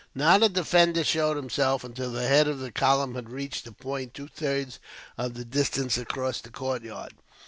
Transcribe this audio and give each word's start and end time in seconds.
Not 0.15 0.41
a 0.41 0.49
defender 0.49 1.03
showed 1.03 1.37
himself, 1.37 1.83
until 1.83 2.11
the 2.11 2.27
head 2.27 2.47
of 2.47 2.57
the 2.57 2.71
column 2.71 3.13
had 3.13 3.29
reached 3.29 3.67
a 3.67 3.71
point 3.71 4.15
two 4.15 4.29
thirds 4.29 4.79
of 5.15 5.35
the 5.35 5.45
distance 5.45 5.95
across 5.95 6.41
the 6.41 6.49
courtyard. 6.49 7.13